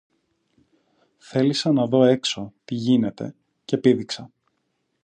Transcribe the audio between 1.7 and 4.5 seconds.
να δω έξω, τι γίνεται, και πήδηξα